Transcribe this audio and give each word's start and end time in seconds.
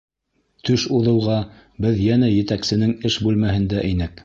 Төш 0.69 0.85
уҙыуға 0.99 1.35
беҙ 1.87 2.01
йәнә 2.07 2.31
етәксенең 2.33 2.99
эш 3.11 3.21
бүлмәһендә 3.27 3.89
инек. 3.95 4.17